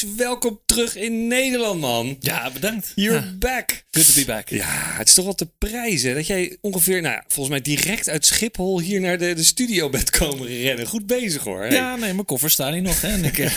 [0.00, 2.16] Welkom terug in Nederland, man.
[2.20, 2.92] Ja, bedankt.
[2.94, 3.32] You're Ja.
[3.38, 3.84] back.
[3.90, 4.48] Good to be back.
[4.48, 8.08] Ja, het is toch wel te prijzen dat jij ongeveer, nou ja, volgens mij direct
[8.08, 10.86] uit Schiphol hier naar de, de studio bent komen rennen.
[10.86, 11.60] Goed bezig hoor.
[11.60, 11.70] Hey.
[11.72, 13.00] Ja, nee, mijn koffer staat hier nog.
[13.00, 13.08] Hè.
[13.08, 13.52] En ik, eh,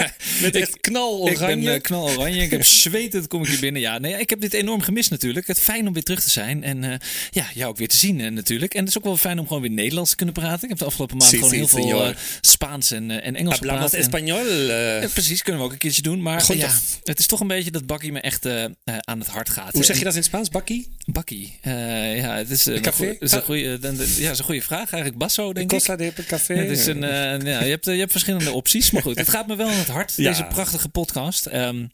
[0.42, 1.70] Met echt knal ik ben oranje.
[1.72, 2.42] eh, knal oranje.
[2.42, 3.80] Ik heb zwetend kom ik hier binnen.
[3.80, 5.46] Ja, nee, ik heb dit enorm gemist natuurlijk.
[5.46, 6.62] Het fijn om weer terug te zijn.
[6.64, 6.98] En eh,
[7.30, 8.74] ja, jou ook weer te zien natuurlijk.
[8.74, 10.62] En het is ook wel fijn om gewoon weer Nederlands te kunnen praten.
[10.62, 13.82] Ik heb de afgelopen maand Sí, gewoon sí, heel veel Spaans en, en Engels Hablamos
[13.90, 14.12] gepraat.
[14.14, 14.70] En- español.
[14.70, 15.02] eh.
[15.02, 16.22] Ja, precies, kunnen we ook een keertje doen.
[16.22, 16.70] Maar Ja,
[17.04, 19.72] het is toch een beetje dat Bakkie me echt eh, eh, aan het hart gaat.
[19.72, 20.88] Hoe zeg je dat in het Spaans, Bakkie?
[21.06, 21.58] Bakkie.
[21.60, 23.06] Eh, ja, het is, een café?
[23.06, 24.92] het is een goede, ja, het is een goede vraag.
[24.92, 25.78] Eigenlijk Basso, denk ik.
[25.78, 26.54] Costa de Café.
[26.54, 28.90] Ja, het is een, ja, je, hebt, je hebt verschillende opties.
[28.90, 30.28] Maar goed, het gaat me wel aan het hart, Ja.
[30.30, 31.46] deze prachtige podcast.
[31.46, 31.86] Ehm,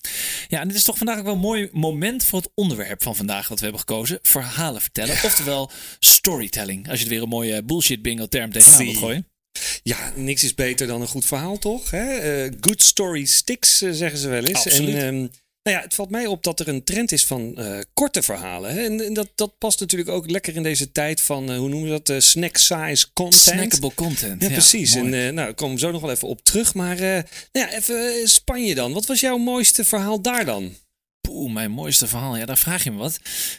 [0.49, 3.17] ja, en dit is toch vandaag ook wel een mooi moment voor het onderwerp van
[3.17, 4.19] vandaag wat we hebben gekozen.
[4.23, 5.15] Verhalen vertellen.
[5.25, 6.91] Oftewel storytelling.
[6.91, 9.27] Als je er weer een mooie bullshit bingo term tegenaan wilt gooien.
[9.83, 11.91] Ja, niks is beter dan een goed verhaal, toch?
[11.91, 12.17] Hè?
[12.17, 14.67] Eh, good story sticks, eh, zeggen ze wel eens.
[14.67, 14.95] Absoluut.
[14.95, 15.17] En, ehm,
[15.63, 18.75] nou ja, het valt mij op dat er een trend is van eh, korte verhalen.
[18.75, 18.85] Hè?
[18.85, 22.01] En, en dat, dat past natuurlijk ook lekker in deze tijd van, hoe noemen we
[22.03, 23.43] dat, snack size content.
[23.43, 24.43] Snackable content.
[24.43, 24.95] Ja, precies.
[24.95, 25.05] mooi.
[25.07, 26.75] En nou, daar komen we zo nog wel even op terug.
[26.75, 28.93] Maar nou ja, even Spanje dan.
[28.93, 30.75] Wat was jouw mooiste verhaal daar dan?
[31.27, 32.37] Poeh, mijn mooiste verhaal.
[32.37, 33.19] Ja, daar vraag je me wat.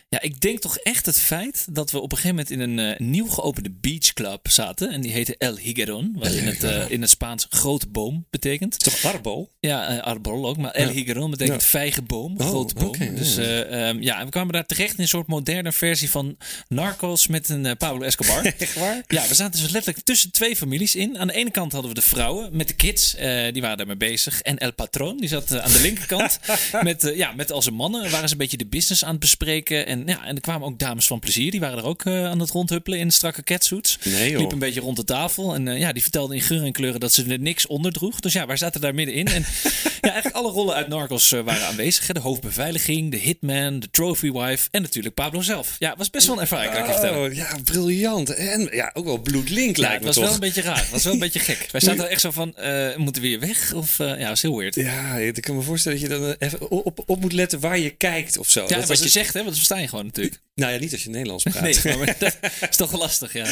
[0.09, 2.93] Ja, ik denk toch echt het feit dat we op een gegeven moment in een
[2.93, 4.89] eh, nieuw geopende beachclub zaten.
[4.91, 6.15] En die heette El Higueron.
[6.19, 8.79] Wat in het, eh, in het Spaans grote boom betekent.
[8.79, 9.49] Toch Arbo?
[9.59, 10.57] Ja, eh, arbol ook.
[10.57, 10.93] Maar El Ja.
[10.93, 11.67] Higueron betekent Ja.
[11.67, 13.15] vijgenboom, Oh, grote boom.
[13.15, 13.61] dus ja.
[13.61, 17.49] ehm, ja, en we kwamen daar terecht in een soort moderne versie van Narcos met
[17.49, 18.45] een Pablo Escobar.
[18.57, 19.03] Echt waar?
[19.07, 21.17] Ja, we zaten dus letterlijk tussen twee families in.
[21.17, 23.15] Aan de ene kant hadden we de vrouwen met de kids,
[23.51, 24.41] die waren daarmee bezig.
[24.41, 26.39] En El Patron, die zat aan de linkerkant.
[26.81, 29.85] met, ja, met al zijn mannen waren ze een beetje de business aan het bespreken.
[29.85, 32.39] En, ja, en er kwamen ook dames van plezier, die waren er ook eh, aan
[32.39, 33.97] het rondhuppelen in strakke catsuits.
[34.03, 34.39] Nee, joh.
[34.39, 35.53] Liep een beetje rond de tafel.
[35.55, 38.19] En eh, ja, die vertelden in geur en kleuren dat ze er niks onder droeg.
[38.19, 39.27] Dus ja, wij zaten daar middenin.
[39.27, 39.45] En
[40.01, 42.07] ja, eigenlijk alle rollen uit Narcos eh, waren aanwezig.
[42.07, 42.13] Hè.
[42.13, 45.75] De hoofdbeveiliging, de hitman, de trophy wife en natuurlijk Pablo zelf.
[45.79, 47.29] Ja, was best wel een ervaring, kan ik je vertellen.
[47.29, 48.33] Oh, ja, briljant.
[48.33, 50.23] En ja, ook wel bloedlink Ja, lijkt het me was toch.
[50.23, 50.79] wel een beetje raar.
[50.79, 51.67] Het was wel een beetje gek.
[51.71, 52.55] Wij zaten er echt zo van,
[52.97, 53.73] moeten we hier weg?
[53.73, 54.75] Of, ja, dat was heel weird.
[54.75, 57.89] Ja, ik kan me voorstellen dat je dan even op, op moet letten waar je
[57.89, 58.59] kijkt of zo.
[58.67, 60.39] dat wat was je het- zegt, hè, want dat versta je gewoon natuurlijk.
[60.57, 61.83] Nou ja, niet als je Nederlands praat.
[61.83, 62.35] Nee, maar dat
[62.69, 63.45] is toch lastig, ja.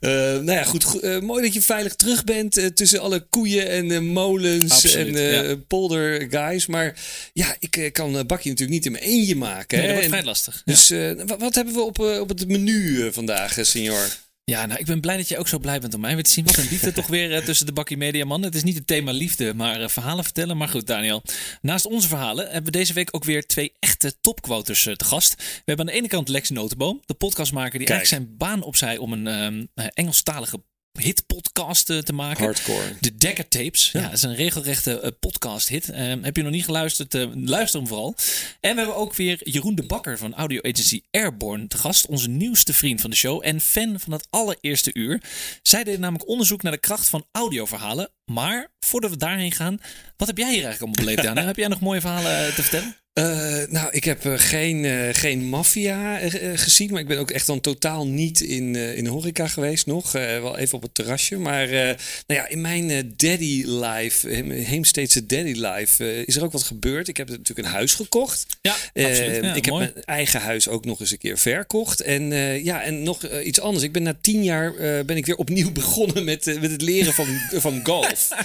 [0.00, 0.84] Eh, nou ja, goed.
[0.84, 5.16] go- eh, mooi dat je veilig terug bent eh, tussen alle koeien en molens Absoluut,
[5.16, 5.56] en ja.
[5.56, 6.66] polder guys.
[6.66, 6.96] Maar
[7.32, 9.78] ja, ik kan Bakje natuurlijk niet in mijn eentje maken.
[9.78, 9.92] Nee, hè.
[9.92, 10.62] dat wordt En- vrij lastig.
[10.64, 10.72] Ja.
[10.72, 10.88] Dus
[11.26, 14.16] wat, wat hebben we op, op het menu vandaag, senior?
[14.44, 16.30] Ja, nou, ik ben blij dat je ook zo blij bent om mij weer te
[16.30, 16.44] zien.
[16.44, 18.26] Wat een liefde toch weer eh, tussen de bakkie media.
[18.26, 20.56] Het is niet het thema liefde, maar eh, verhalen vertellen.
[20.56, 21.22] Maar goed, Daniel.
[21.60, 25.34] Naast onze verhalen hebben we deze week ook weer twee echte topquoters eh, te gast.
[25.36, 27.98] We hebben aan de ene kant Lex Notenboom, de podcastmaker die Kijk.
[27.98, 30.62] eigenlijk zijn baan opzij om een ehm, eh, Engelstalige
[31.00, 32.44] hitpodcast eh, te maken.
[32.44, 32.96] Hardcore.
[33.00, 33.90] De Dekker Tapes.
[33.92, 35.88] Ja, dat is een regelrechte eh, podcast hit.
[35.90, 37.14] Ehm, heb je nog niet geluisterd?
[37.14, 38.14] eh, luister hem vooral.
[38.60, 42.06] En we hebben ook weer Jeroen de Bakker van audio agency Airborne te gast.
[42.06, 45.22] Onze nieuwste vriend van de show en fan van het allereerste uur.
[45.62, 48.10] Zij deden namelijk onderzoek naar de kracht van audioverhalen.
[48.24, 49.78] Maar voordat we daarheen gaan,
[50.16, 51.46] wat heb jij hier eigenlijk allemaal beleefd, Daan?
[51.52, 52.96] heb jij nog mooie verhalen eh, te vertellen?
[53.12, 56.18] Eh, nou, ik heb eh, geen, eh, geen maffia
[56.54, 60.12] gezien, maar ik ben ook echt dan totaal niet in, in de horeca geweest nog.
[60.12, 61.36] Wel even op het terrasje.
[61.36, 61.94] Maar nou
[62.26, 67.08] ja, in mijn daddy life, Heemsteedse daddy life, is er ook wat gebeurd.
[67.08, 68.46] Ik heb natuurlijk een huis gekocht.
[68.60, 69.44] Ja, absoluut.
[69.44, 72.00] Ja, ik heb mijn eigen huis ook nog eens een keer verkocht.
[72.00, 72.30] En
[72.64, 73.84] ja, en nog iets anders.
[73.84, 74.74] Ik ben na tien jaar
[75.04, 78.28] ben ik weer opnieuw begonnen met, met het leren van, van golf.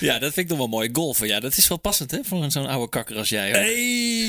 [0.00, 0.88] Ja, dat vind ik toch wel mooi.
[0.92, 3.48] Golfen, ja, dat is wel passend hè, voor zo'n oude kakker als jij.
[3.48, 3.54] ook.
[3.54, 3.74] Hey,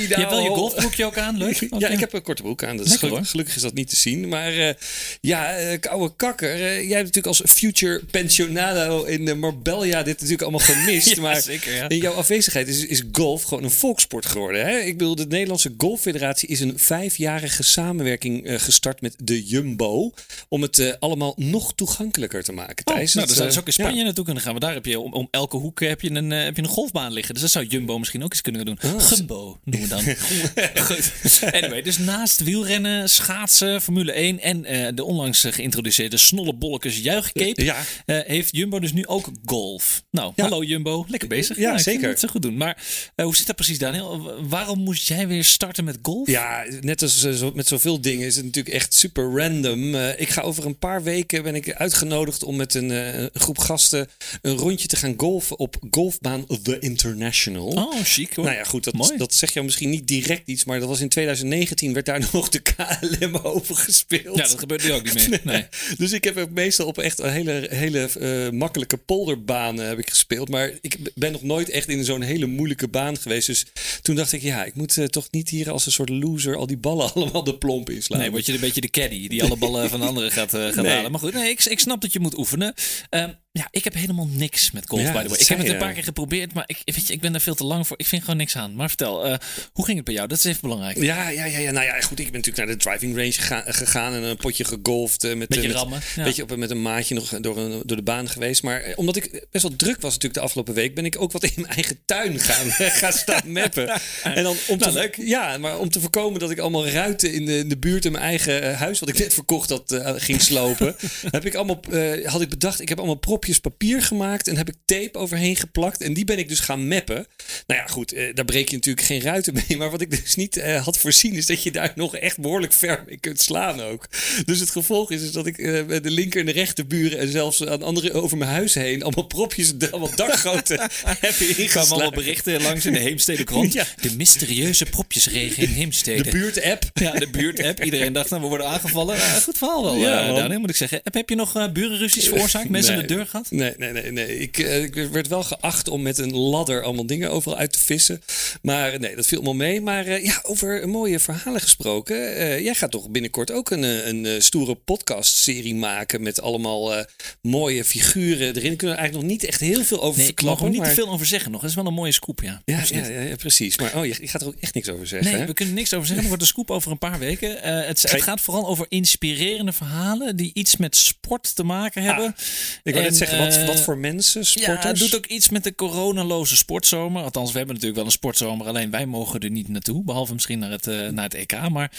[0.07, 1.67] je hebt wel je golfbroekje ook aan, leuk.
[1.79, 2.77] Ja, ik heb een korte broek aan.
[2.77, 4.27] Dat is gelukkig, gelukkig is dat niet te zien.
[4.27, 4.73] Maar eh,
[5.21, 6.49] ja, eh, koude kakker.
[6.53, 11.03] eh, jij hebt natuurlijk als future pensionado in eh, Marbella dit natuurlijk allemaal gemist.
[11.15, 11.89] Ja, maar zeker, ja.
[11.89, 14.65] in jouw afwezigheid is, is golf gewoon een volkssport geworden.
[14.65, 14.77] Hè?
[14.77, 20.13] Ik bedoel, de Nederlandse Golffederatie is een vijfjarige samenwerking gestart met de Jumbo.
[20.49, 22.87] Om het allemaal nog toegankelijker te maken.
[22.87, 24.03] Oh, Thijs, nou, Dat, dan zou ze ook in Spanje ja.
[24.03, 24.51] naartoe kunnen gaan.
[24.51, 27.13] Want daar heb je om, om elke hoek heb je, een, heb je een golfbaan
[27.13, 27.33] liggen.
[27.33, 28.77] Dus dat zou Jumbo misschien ook eens kunnen doen.
[28.85, 30.15] Ah, Gumbo noemen we dan.
[30.85, 31.11] Goed.
[31.51, 37.63] Anyway, dus naast wielrennen, schaatsen, Formule 1 en eh, de onlangs geïntroduceerde snollebolletjes juichcape...
[37.63, 37.83] Ja.
[38.05, 40.03] eh, heeft Jumbo dus nu ook golf.
[40.11, 40.43] Nou, Ja.
[40.43, 41.05] hallo Jumbo.
[41.07, 41.57] Lekker bezig.
[41.57, 42.09] Ja, ik vind zeker.
[42.09, 42.57] Het zo goed doen.
[42.57, 42.83] Maar
[43.15, 44.31] eh, hoe zit dat precies, Daniel?
[44.47, 46.27] Waarom moest jij weer starten met golf?
[46.29, 49.95] Ja, net als met zoveel dingen is het natuurlijk echt super random.
[49.95, 54.07] Ik ga over een paar weken ben ik uitgenodigd om met een, een groep gasten
[54.41, 57.67] een rondje te gaan golfen op golfbaan The International.
[57.67, 58.45] Oh, chic hoor.
[58.45, 58.74] Nou ja, goed.
[58.75, 59.17] Goed, dat, Mooi.
[59.17, 62.49] dat zeg je misschien niet direct iets, maar dat was in 2019 werd daar nog
[62.49, 64.37] de KLM over gespeeld.
[64.37, 65.41] Ja, dat gebeurt nu ook niet meer.
[65.53, 65.65] Nee.
[65.97, 70.09] Dus ik heb meestal op echt een hele, hele eh, makkelijke polderbaan eh, heb ik
[70.09, 70.49] gespeeld.
[70.49, 73.47] Maar ik ben nog nooit echt in zo'n hele moeilijke baan geweest.
[73.47, 73.65] Dus
[74.01, 76.67] toen dacht ik, ja, ik moet eh, toch niet hier als een soort loser al
[76.67, 78.19] die ballen allemaal de plomp inslaan.
[78.19, 80.75] Nee, word je een beetje de caddy die alle ballen van de anderen gaat, gaat
[80.75, 80.91] Nee.
[80.91, 81.11] halen.
[81.11, 82.73] Maar goed, nee, ik, ik snap dat je moet oefenen.
[83.09, 85.37] Ehm, ja, ik heb helemaal niks met golf, Ja, by the way.
[85.39, 87.55] Ik heb het een paar keer geprobeerd, maar ik, weet je, ik ben daar veel
[87.55, 87.97] te lang voor.
[87.99, 88.75] Ik vind gewoon niks aan.
[88.75, 89.37] Maar vertel, eh,
[89.73, 90.27] hoe ging het bij jou?
[90.27, 90.97] Dat is even belangrijk.
[91.01, 91.71] Ja, ja, ja, ja.
[91.71, 92.19] Nou ja, goed.
[92.19, 95.23] Ik ben natuurlijk naar de driving range gega- gegaan en een potje gegolfd.
[95.23, 96.23] eh, met, Beetje eh, met, rammen, ja.
[96.23, 98.63] Beetje op, met een maatje nog door, een, door de baan geweest.
[98.63, 101.43] Maar omdat ik best wel druk was natuurlijk de afgelopen week, ben ik ook wat
[101.43, 102.71] in mijn eigen tuin gaan,
[103.01, 104.01] gaan staan mappen.
[104.23, 105.15] En dan om te, Nou, leuk.
[105.15, 108.11] Ja, maar om te voorkomen dat ik allemaal ruiten in de, in de buurt in
[108.11, 110.95] mijn eigen huis, wat ik net verkocht had, ging slopen,
[111.31, 111.79] heb ik allemaal,
[112.23, 113.15] had ik bedacht, ik heb allemaal
[113.53, 116.01] papier gemaakt en heb ik tape overheen geplakt.
[116.01, 117.27] En die ben ik dus gaan mappen.
[117.67, 119.77] Nou ja, goed, eh, daar breek je natuurlijk geen ruiten mee.
[119.77, 122.73] Maar wat ik dus niet eh, had voorzien, is dat je daar nog echt behoorlijk
[122.73, 124.07] ver mee kunt slaan ook.
[124.45, 127.27] Dus het gevolg is, is dat ik eh, met de linker en de rechterburen en
[127.31, 130.89] zelfs aan andere over mijn huis heen allemaal propjes, allemaal dakgoten heb
[131.23, 131.91] Er kwamen ingeslagen.
[131.91, 133.73] allemaal berichten langs in de Heemstede krant.
[133.73, 133.85] Ja.
[134.01, 136.23] De mysterieuze propjesregen in Heemstede.
[136.23, 136.83] De buurt-app.
[136.93, 137.83] Ja, de buurt-app.
[137.83, 139.17] Iedereen dacht, nou, we worden aangevallen.
[139.17, 140.99] Nou, goed verhaal wel, Ja, moet ik zeggen.
[141.03, 142.69] Heb, heb je nog burenruzies veroorzaakt?
[142.69, 143.07] Mensen aan Nee.
[143.07, 143.51] de deur gehad?
[143.51, 144.11] Nee, nee, nee.
[144.11, 144.39] nee.
[144.39, 147.79] Ik, eh, ik werd wel geacht om met een ladder allemaal dingen overal uit te
[147.79, 148.21] vissen.
[148.61, 149.81] Maar eh, nee, dat viel allemaal mee.
[149.81, 152.15] Maar eh, ja, over mooie verhalen gesproken.
[152.63, 157.05] jij gaat toch binnenkort ook een, een, eh, stoere podcast-serie maken met allemaal
[157.41, 158.53] mooie figuren erin.
[158.53, 160.65] Daar kunnen we eigenlijk nog niet echt heel veel over Nee, ik mag verklappen.
[160.65, 161.61] er niet te veel over zeggen nog.
[161.61, 162.61] Dat is wel een mooie scoop, ja.
[162.65, 163.77] Ja, ja, ja, ja, precies.
[163.77, 165.31] Maar oh, je, je gaat er ook echt niks over zeggen.
[165.31, 165.45] Nee, hè?
[165.45, 166.23] we kunnen niks over zeggen.
[166.23, 167.57] Er wordt een scoop over een paar weken.
[167.61, 172.35] Het, het gaat vooral over inspirerende verhalen die iets met sport te maken hebben.
[172.83, 174.83] Ik wil net En, zeggen, wat, eh, wat voor mensen, sporters?
[174.83, 177.23] Ja, het doet ook iets met de coronaloze sportzomer.
[177.23, 178.67] Althans, we hebben natuurlijk wel een sportzomer.
[178.67, 180.03] Alleen wij mogen er niet naartoe.
[180.03, 181.69] Behalve misschien naar het, eh, naar het EK.
[181.69, 181.91] Maar,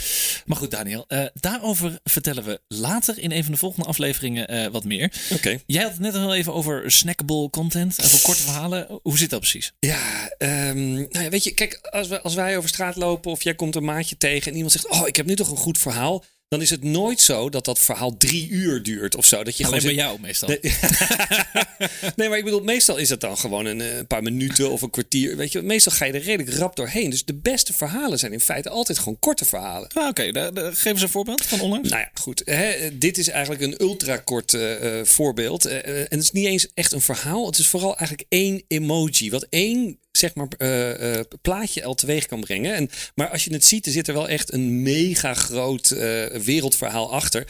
[0.44, 1.04] maar goed, Daniel.
[1.08, 5.12] eh, daarover vertellen we later in een van de volgende afleveringen wat meer.
[5.32, 5.58] Oké.
[5.66, 7.98] Jij had het net al even over snackable content.
[8.04, 9.00] Over korte verhalen.
[9.02, 9.72] Hoe zit dat precies?
[9.78, 13.42] Ja, ehm, nou ja, weet je, kijk, als, we, als wij over straat lopen of
[13.42, 15.78] jij komt een maatje tegen en iemand zegt, oh, ik heb nu toch een goed
[15.78, 19.44] verhaal, dan is het nooit zo dat dat verhaal drie uur duurt of zo.
[19.44, 20.48] Dat je Alleen bij gewoon jou meestal.
[20.48, 20.60] Nee,
[22.16, 24.82] nee, maar ik bedoel, meestal is het dan gewoon een, eh, een paar minuten of
[24.82, 25.36] een kwartier.
[25.36, 27.10] Weet je, meestal ga je er redelijk rap doorheen.
[27.10, 29.88] Dus de beste verhalen zijn in feite altijd gewoon korte verhalen.
[29.94, 31.88] Ah, Oké, daar- geef eens een voorbeeld van onlangs.
[31.88, 32.42] Nou ja, goed.
[32.44, 35.64] Hè, dit is eigenlijk een ultrakort eh, eh, voorbeeld.
[35.64, 37.46] Eh, eh, en het is niet eens echt een verhaal.
[37.46, 39.30] Het is vooral eigenlijk één emoji.
[39.30, 42.74] Wat één zeg maar, eh, plaatje al teweeg kan brengen.
[42.74, 46.24] En, maar als je het ziet, er zit er wel echt een mega groot eh,
[46.26, 47.46] wereldverhaal achter.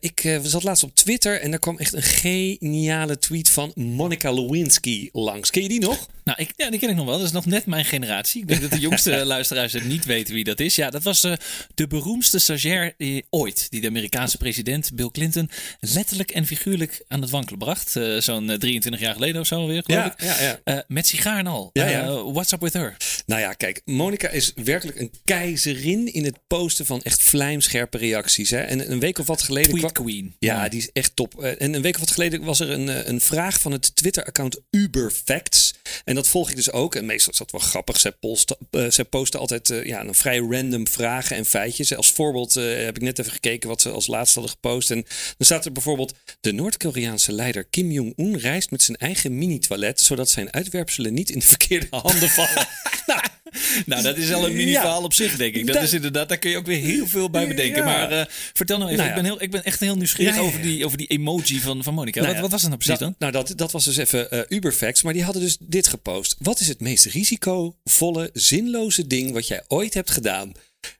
[0.00, 5.08] Ik zat laatst op Twitter en daar kwam echt een geniale tweet van Monica Lewinsky
[5.12, 5.50] langs.
[5.50, 6.08] Ken je die nog?
[6.24, 7.16] Nou, ik, ja, die ken ik nog wel.
[7.18, 8.40] Dat is nog net mijn generatie.
[8.42, 10.74] Ik denk dat de jongste luisteraars het niet weten wie dat is.
[10.74, 11.32] Ja, dat was eh,
[11.74, 13.66] de beroemdste stagiair eh, ooit.
[13.70, 17.96] Die de Amerikaanse president Bill Clinton letterlijk en figuurlijk aan het wankelen bracht.
[17.96, 20.22] Eh, Zo'n eh, 23 jaar geleden of zo alweer, geloof ik.
[20.22, 20.84] ja, ja.
[20.88, 21.70] Met sigaar en al.
[21.72, 22.22] Ja, ja.
[22.32, 22.96] What's up with her?
[23.26, 28.50] Nou ja, kijk, Monica is werkelijk een keizerin in het posten van echt vlijmscherpe reacties.
[28.50, 28.58] Hè?
[28.60, 29.70] En een week of wat geleden.
[29.70, 30.36] Tweet kwam- queen.
[30.38, 31.42] Ja, die is echt top.
[31.42, 35.74] En een week of wat geleden was er een, een vraag van het Twitter-account Uberfacts.
[36.12, 36.94] En dat volg ik dus ook.
[36.94, 38.00] En meestal is dat wel grappig.
[38.00, 41.94] Zij, posten, eh, posten altijd eh, ja, een vrij random vragen en feitjes.
[41.94, 44.90] Als voorbeeld eh, heb ik net even gekeken wat ze als laatste hadden gepost.
[44.90, 45.02] En
[45.36, 46.14] dan staat er bijvoorbeeld...
[46.40, 50.00] De Noord-Koreaanse leider Kim Jong-un reist met zijn eigen mini-toilet...
[50.00, 52.68] zodat zijn uitwerpselen niet in de verkeerde handen vallen.
[53.06, 53.20] nou,
[53.86, 55.66] Nou, dat is al een mini-verhaal op zich, denk ik.
[55.66, 57.78] Dat Dat- is inderdaad, daar kun je ook weer heel veel bij bedenken.
[57.78, 57.84] Ja.
[57.84, 59.16] Maar eh, vertel nou even, Nou ja.
[59.16, 61.94] ik, ben heel, ik ben echt heel nieuwsgierig over, die, over die emoji van, van
[61.94, 62.20] Monica.
[62.20, 63.14] Nou wat, wat was dat nou precies dan?
[63.18, 65.02] Nou, dat, dat was dus even eh, Uberfacts.
[65.02, 66.36] Maar die hadden dus dit gepost.
[66.38, 70.52] Wat is het meest risicovolle, zinloze ding wat jij ooit hebt gedaan?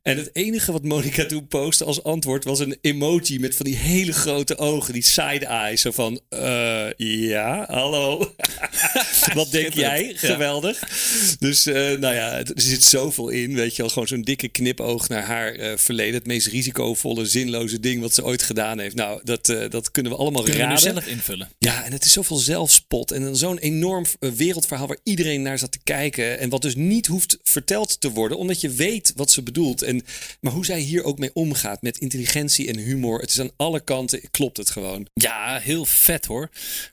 [0.02, 3.76] En het enige wat Monica toen postte als antwoord was een emoji met van die
[3.76, 5.80] hele grote ogen, die side eyes.
[5.80, 8.18] Zo van, eh, ja, hallo.
[9.34, 10.06] wat denk jij?
[10.06, 10.12] Ja.
[10.16, 10.78] Geweldig.
[11.38, 13.54] Dus, eh, nou ja, er zit zoveel in.
[13.54, 16.14] Weet je wel, gewoon zo'n dikke knipoog naar haar eh, verleden.
[16.14, 18.94] Het meest risicovolle, zinloze ding wat ze ooit gedaan heeft.
[18.94, 20.92] Nou, dat, dat kunnen we allemaal Kunnen we nu raden.
[20.92, 21.48] zelf invullen?
[21.58, 23.10] Ja, en het is zoveel zelfspot.
[23.10, 26.38] En dan zo'n enorm wereldverhaal waar iedereen naar zat te kijken.
[26.38, 29.71] En wat dus niet hoeft verteld te worden, omdat je weet wat ze bedoelt.
[29.80, 30.02] En,
[30.40, 33.20] maar hoe zij hier ook mee omgaat, met intelligentie en humor.
[33.20, 35.08] Het is aan alle kanten, klopt het gewoon.
[35.14, 36.50] Ja, heel vet hoor.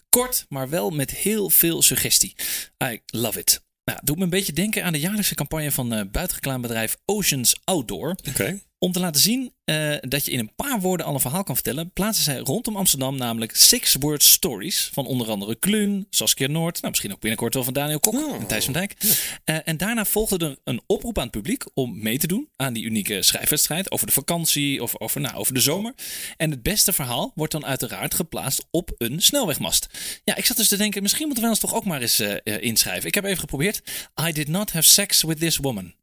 [0.09, 2.35] Kort, maar wel met heel veel suggestie.
[2.83, 3.61] I love it.
[3.83, 8.15] Nou, doet me een beetje denken aan de jaarlijkse campagne van uh, Oceans Outdoor.
[8.29, 8.59] Oké.
[8.81, 11.55] Om te laten zien uh, dat je in een paar woorden al een verhaal kan
[11.55, 14.89] vertellen, plaatsen zij rondom Amsterdam namelijk Six Word Stories.
[14.93, 18.35] Van onder andere Kluun, Saskia Noord, nou misschien ook binnenkort wel van Daniel Kok oh.
[18.35, 18.95] en Thijs van Dijk.
[19.45, 22.73] Uh, en daarna volgde er een oproep aan het publiek om mee te doen aan
[22.73, 25.93] die unieke schrijfwedstrijd over de vakantie of over, nou, over de zomer.
[26.37, 29.87] En het beste verhaal wordt dan uiteraard geplaatst op een snelwegmast.
[30.23, 32.35] Ja, ik zat dus te denken, misschien moeten we ons toch ook maar eens uh,
[32.43, 33.07] inschrijven.
[33.07, 33.81] Ik heb even geprobeerd.
[34.27, 35.93] I did not have sex with this woman.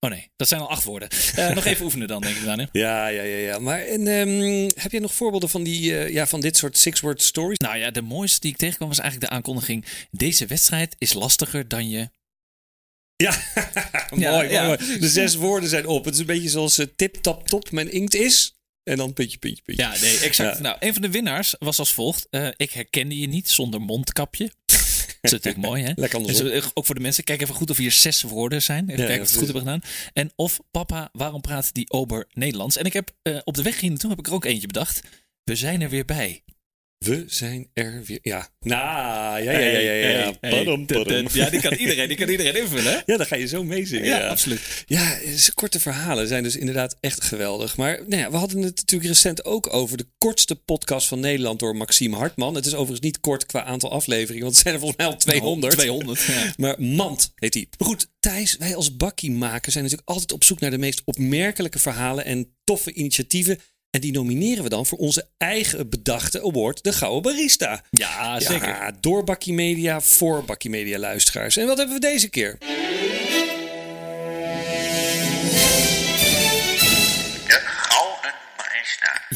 [0.00, 1.08] Oh nee, dat zijn al acht woorden.
[1.38, 2.68] Uh, nog even oefenen dan, denk ik, Daniel.
[2.72, 3.36] Ja, ja, ja.
[3.36, 3.58] ja.
[3.58, 7.22] Maar en, um, heb je nog voorbeelden van, die, uh, ja, van dit soort six-word
[7.22, 7.58] stories?
[7.58, 9.84] Nou ja, de mooiste die ik tegenkwam was eigenlijk de aankondiging...
[10.10, 12.10] Deze wedstrijd is lastiger dan je...
[13.16, 13.42] Ja,
[14.14, 14.98] mooi, ja, mooi.
[14.98, 16.04] De zes woorden zijn op.
[16.04, 17.70] Het is een beetje zoals uh, tip, tap, top.
[17.70, 18.52] Mijn inkt is...
[18.82, 19.82] En dan puntje, puntje, puntje.
[19.82, 20.60] Ja, nee, exact.
[20.60, 22.28] Nou, een van de winnaars was als volgt.
[22.56, 24.50] ik herkende je niet zonder mondkapje.
[25.20, 25.92] Dat is natuurlijk mooi, hè?
[25.96, 26.46] Lekker andersom.
[26.46, 28.84] Dus, ook voor de mensen, kijk even goed of hier zes woorden zijn.
[28.88, 29.82] Even kijken of we het goed hebben gedaan.
[30.12, 32.76] En of papa, waarom praat die ober Nederlands?
[32.76, 35.02] En ik heb uh, op de weg hier naartoe heb ik er ook eentje bedacht.
[35.44, 36.42] We zijn er weer bij.
[36.98, 38.18] We zijn er weer.
[38.22, 38.48] Ja.
[38.60, 40.08] Nou, ja, ja, ja, ja.
[40.08, 40.32] ja.
[40.86, 41.26] Padam.
[41.32, 43.02] ja die kan iedereen, die kan iedereen invullen.
[43.06, 44.06] Ja, dan ga je zo meezingen.
[44.06, 44.84] Ja, ja, absoluut.
[44.86, 45.18] Ja,
[45.54, 47.76] korte verhalen zijn dus inderdaad echt geweldig.
[47.76, 51.58] Maar nou ja, we hadden het natuurlijk recent ook over de kortste podcast van Nederland
[51.58, 52.54] door Maxime Hartman.
[52.54, 55.16] Het is overigens niet kort qua aantal afleveringen, want het zijn er volgens mij al
[55.16, 55.72] 200.
[55.78, 56.52] 200, ja.
[56.56, 57.68] Maar Mand heet hij.
[57.78, 61.02] Maar goed, Thijs, wij als bakkie maken zijn natuurlijk altijd op zoek naar de meest
[61.04, 66.82] opmerkelijke verhalen en toffe initiatieven en die nomineren we dan voor onze eigen bedachte award,
[66.84, 67.82] de Gouden Barista.
[67.90, 68.68] Ja, zeker.
[68.68, 71.56] Ja, door Bakkie Media, voor Bakkie Media luisteraars.
[71.56, 72.58] En wat hebben we deze keer?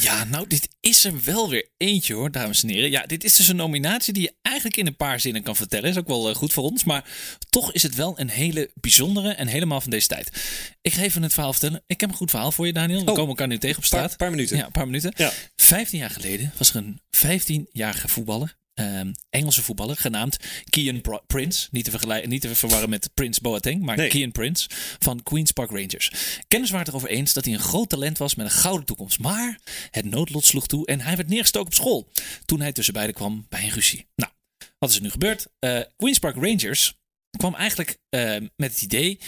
[0.00, 2.90] Ja, nou, dit is er wel weer eentje hoor, dames en heren.
[2.90, 5.90] Ja, dit is dus een nominatie die je eigenlijk in een paar zinnen kan vertellen.
[5.90, 6.84] Is ook wel uh, goed voor ons.
[6.84, 7.04] Maar
[7.50, 10.30] toch is het wel een hele bijzondere en helemaal van deze tijd.
[10.80, 11.82] Ik ga even het verhaal vertellen.
[11.86, 13.04] Ik heb een goed verhaal voor je, Daniel.
[13.04, 14.10] We oh, komen elkaar nu tegen op straat.
[14.10, 14.56] Een paar, minuten.
[14.56, 15.12] Ja, een paar minuten.
[15.16, 15.32] Ja.
[15.56, 20.36] Vijftien jaar geleden was er een 15-jarige voetballer um, Engelse voetballer genaamd
[20.70, 21.68] Kian Prince.
[21.70, 24.08] Niet te, vergelijken, niet te verwarren met Prince Boateng, maar nee.
[24.08, 26.12] Kian Prince van Queen's Park Rangers.
[26.48, 29.18] Kennis waren het erover eens dat hij een groot talent was met een gouden toekomst.
[29.18, 29.60] Maar
[29.90, 32.10] het noodlot sloeg toe en hij werd neergestoken op school.
[32.44, 34.06] Toen hij tussen beiden kwam bij een ruzie.
[34.14, 34.32] Nou,
[34.78, 35.46] wat is er nu gebeurd?
[35.60, 36.94] Uh, Queen's Park Rangers
[37.36, 39.18] kwam eigenlijk uh, met het idee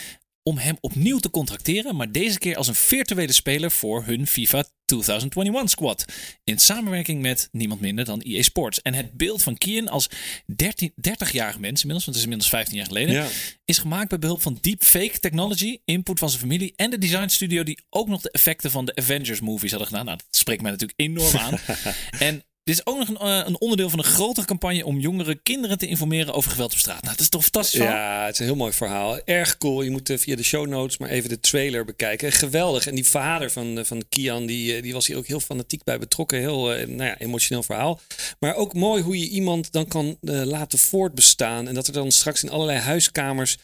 [0.47, 4.65] om hem opnieuw te contracteren, maar deze keer als een virtuele speler voor hun FIFA
[4.85, 6.05] 2021 squad.
[6.45, 8.83] In samenwerking met niemand minder dan EA Sports.
[8.83, 10.09] En het beeld van Kian als
[10.53, 13.29] 30-jarig mens, inmiddels, want het is inmiddels 15 jaar geleden,
[13.65, 17.63] is gemaakt bij behulp van deepfake technology, input van zijn familie en de design studio
[17.63, 20.05] die ook nog de effecten van de Avengers movies hadden gedaan.
[20.05, 21.59] Nou, dat spreekt mij natuurlijk enorm aan.
[22.29, 25.35] en dit is ook nog een, uh, een, onderdeel van een grotere campagne om jongere
[25.35, 27.03] kinderen te informeren over geweld op straat.
[27.03, 29.21] Nou, dat is toch fantastisch Ja, het is een heel mooi verhaal.
[29.25, 29.83] Erg cool.
[29.83, 32.33] Je moet uh, via de show notes maar even de trailer bekijken.
[32.33, 32.87] Geweldig.
[32.87, 35.99] En die vader van, uh, van Kian, die, die was hier ook heel fanatiek bij
[35.99, 36.39] betrokken.
[36.39, 38.01] Heel nou ja, emotioneel verhaal.
[38.39, 41.69] Maar ook mooi hoe je iemand dan kan laten voortbestaan.
[41.69, 43.57] En dat er dan straks in allerlei huiskamers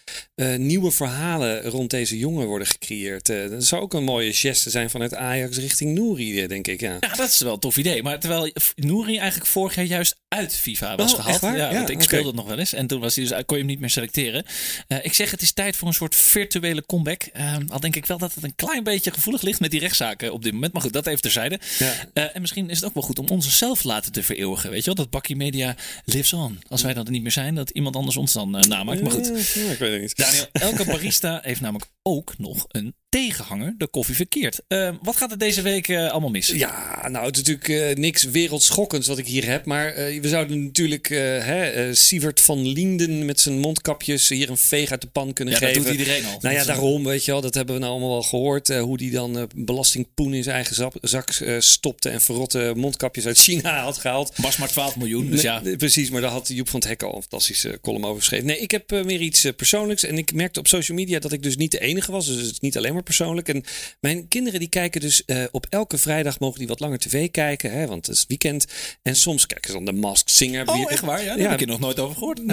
[0.56, 3.26] nieuwe verhalen rond deze jongen worden gecreëerd.
[3.26, 6.80] dat zou ook een mooie geste zijn vanuit Ajax richting Nouri, denk ik.
[6.80, 6.96] Ja.
[7.00, 8.02] ja, dat is wel een tof idee.
[8.02, 8.50] Maar terwijl
[8.90, 11.56] Nouri eigenlijk vorig jaar juist uit FIFA was oh, gehaald.
[11.56, 12.72] Ja, want ik speelde het nog wel eens.
[12.72, 14.44] En toen was hij dus, kon je hem niet meer selecteren.
[14.88, 17.28] Uh, ik zeg, het is tijd voor een soort virtuele comeback.
[17.36, 20.32] Uh, al denk ik wel dat het een klein beetje gevoelig ligt met die rechtszaken
[20.32, 20.72] op dit moment.
[20.72, 21.60] Maar goed, dat even terzijde.
[21.78, 21.94] Ja.
[22.14, 24.70] Uh, en misschien is het ook wel goed om onszelf laten te vereeuwigen.
[24.70, 26.60] Weet je wel, dat Bakkie Media lives on.
[26.68, 29.02] Als wij dat niet meer zijn, dat iemand anders ons dan namaakt.
[29.02, 29.26] Maar goed.
[29.26, 30.16] ik weet het niet.
[30.16, 34.60] Daniel, elke barista heeft namelijk ook nog een tegenhanger, de koffie verkeerd.
[35.02, 36.46] wat gaat er deze week allemaal mis?
[36.46, 39.64] Ja, nou, het is natuurlijk niks wereldschokkends wat ik hier heb.
[39.64, 45.00] Maar we zouden natuurlijk hè, Sievert van Lienden met zijn mondkapjes hier een veeg uit
[45.00, 45.74] de pan kunnen ja, geven.
[45.74, 46.38] Dat doet iedereen al.
[46.40, 48.68] Nou ja, daarom, weet je wel, dat hebben we nou allemaal wel gehoord.
[48.68, 53.82] Hoe die dan belastingpoen in zijn eigen zak, zak stopte en verrotte mondkapjes uit China
[53.82, 54.32] had gehaald.
[54.36, 55.62] Was maar 12 miljoen, dus ja.
[55.76, 58.46] precies, maar daar had Joep van het Hek al een fantastische column over geschreven.
[58.46, 61.56] Nee, ik heb meer iets persoonlijks en ik merkte op social media dat ik dus
[61.56, 62.26] niet de enige was.
[62.26, 63.48] Dus het is niet alleen maar persoonlijk.
[63.48, 63.64] En
[64.00, 67.86] mijn kinderen die kijken dus op elke vrijdag mogen die wat langer tv kijken, hè,
[67.86, 68.66] want het is weekend.
[69.02, 70.68] En soms kijken ze dan de Masked Singer.
[70.68, 71.24] Oh, echt waar?
[71.24, 72.46] Ja, daar heb ik nog nooit over gehoord.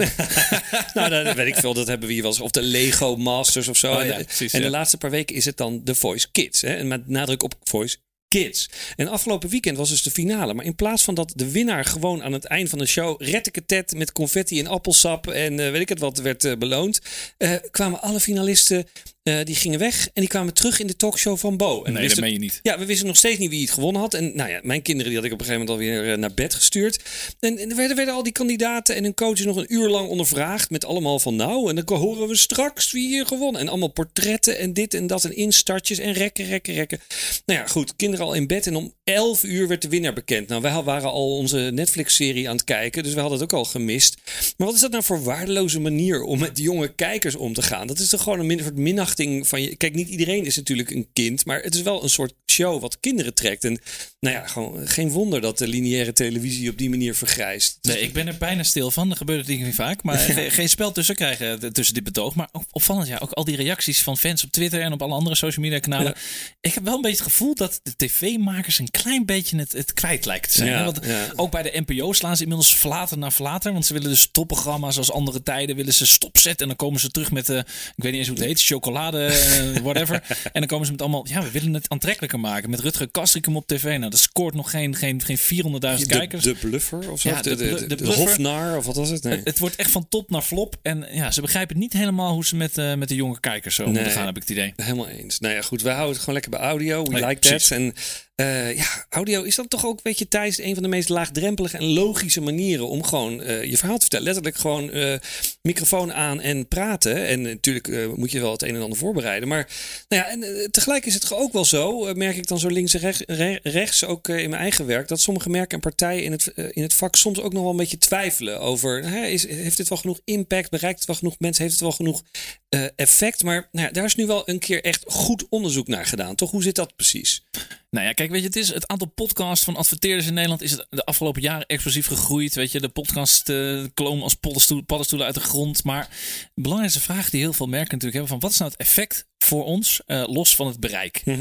[0.94, 1.74] nou, dat weet ik veel.
[1.74, 2.40] Dat hebben we hier wel eens.
[2.40, 3.94] Of de Lego Masters of zo.
[3.94, 4.66] Oh, ja, en, precies, en ja.
[4.66, 6.62] de laatste paar weken is het dan The Voice Kids.
[6.62, 6.76] Hè?
[6.76, 8.70] En met nadruk op Voice Kids.
[8.96, 10.54] En afgelopen weekend was dus de finale.
[10.54, 13.96] Maar in plaats van dat de winnaar gewoon aan het eind van de show retteketet
[13.96, 17.00] met confetti en appelsap en uh, weet ik het wat werd uh, beloond,
[17.38, 18.88] uh, kwamen alle finalisten
[19.28, 21.84] Eh, die gingen weg en die kwamen terug in de talkshow van Bo.
[21.84, 22.60] En Nee, wisten- dat meen je niet.
[22.64, 24.14] Ja, we wisten nog steeds niet wie het gewonnen had.
[24.14, 26.34] En nou ja, mijn kinderen die had ik op een gegeven moment alweer eh, naar
[26.34, 27.04] bed gestuurd.
[27.40, 30.10] En, en er werden, werden al die kandidaten en hun coaches nog een uur lang
[30.10, 30.70] ondervraagd.
[30.70, 33.62] Met allemaal van nou, en dan horen we straks wie hier gewonnen.
[33.62, 37.00] En allemaal portretten en dit en dat en instartjes en rekken, rekken, rekken.
[37.46, 38.68] Nou ja, goed, kinderen al in bed.
[38.68, 40.48] En om 11 uur werd de winnaar bekend.
[40.48, 43.04] Nou, wij waren al onze Netflix-serie aan het kijken.
[43.04, 44.18] Dus we hadden het ook al gemist.
[44.58, 47.88] Maar wat is dat nou voor waardeloze manier om met jonge kijkers om te gaan?
[47.88, 49.76] Dat is toch gewoon een soort minachting van je.
[49.76, 51.46] Kijk, niet iedereen is natuurlijk een kind.
[51.46, 53.64] Maar het is wel een soort show wat kinderen trekt.
[53.64, 53.80] En
[54.20, 57.78] nou ja, gewoon geen wonder dat de lineaire televisie op die manier vergrijst.
[57.82, 59.10] Nee, ik ben er bijna stil van.
[59.12, 60.04] Er gebeurt het niet vaak.
[60.04, 62.36] Maar ge- geen spel tussen krijgen eh, tussen dit betoog.
[62.36, 65.14] Maar ook opvallend, ja, ook al die reacties van fans op Twitter en op alle
[65.14, 66.16] andere social media kanalen.
[66.62, 69.94] Ik heb wel een beetje het gevoel dat de tv-makers een klein beetje het, het
[69.94, 70.70] kwijt lijken te zijn.
[70.70, 70.84] Ja?
[70.84, 71.26] Want ja.
[71.36, 73.74] ook bij de NPO slaan ze inmiddels flater naar flater.
[73.74, 76.62] Want ze willen dus topprogramma's als andere tijden willen ze stopzetten.
[76.62, 77.64] En dan komen ze terug met, eh, ik
[77.96, 80.24] weet niet eens hoe het heet, chocolade, eh, whatever.
[80.54, 82.70] en dan komen ze met allemaal, ja, we willen het aantrekkelijker maken.
[82.70, 83.84] Met Rutger Kastrikum op tv.
[83.84, 86.44] Nou, dat scoort nog geen, geen, geen 400.000 kijkers.
[86.44, 87.30] De, de bluffer of zo?
[87.30, 89.24] Ja, de, de de, de, de de hofnaar of wat was het?
[89.24, 89.36] Nee.
[89.36, 90.76] Het, het wordt echt van top naar flop.
[90.82, 93.84] En ja, ze begrijpen niet helemaal hoe ze met, eh, met de jonge kijkers zo
[93.84, 93.94] Nee.
[93.94, 94.74] moeten gaan, heb ik het idee.
[94.76, 95.40] Helemaal eens.
[95.40, 95.82] Nou ja, goed.
[95.82, 97.04] Wij houden het gewoon lekker bij audio.
[97.04, 97.68] We Nee, like precies.
[97.68, 97.78] that.
[97.78, 97.94] En
[98.38, 101.78] eh, ja, audio is dan toch ook, weet je, Thijs, een van de meest laagdrempelige
[101.78, 104.26] en logische manieren om gewoon eh, je verhaal te vertellen.
[104.26, 105.20] Letterlijk gewoon eh,
[105.62, 107.26] microfoon aan en praten.
[107.26, 109.50] En natuurlijk moet je wel het een en ander voorbereiden.
[109.50, 109.70] Maar
[110.08, 113.00] nou ja, en, tegelijk is het ook wel zo, merk ik dan zo links en
[113.00, 116.48] rechts, re- rechts ook in mijn eigen werk, dat sommige merken en partijen in het,
[116.72, 119.98] in het vak soms ook nog wel een beetje twijfelen over, is, heeft dit wel
[119.98, 122.24] genoeg impact, bereikt het wel genoeg mensen, heeft het wel genoeg
[122.70, 123.44] eh, effect?
[123.44, 126.52] Maar nou ja, daar is nu wel een keer echt goed onderzoek naar gedaan, toch?
[126.52, 127.44] Hoe zit dat precies?
[127.90, 130.72] Nou ja, kijk, weet je, het is het aantal podcasts van adverteerders in Nederland is
[130.90, 132.56] de afgelopen jaren explosief gegroeid.
[132.56, 135.84] Weet je, de podcast eh klomen als paddenstoel- paddenstoelen uit de grond.
[135.84, 136.10] Maar
[136.54, 139.28] de belangrijkste vraag die heel veel merken natuurlijk hebben van wat is nou het effect
[139.38, 141.22] voor ons, eh, los van het bereik.
[141.26, 141.38] Eh,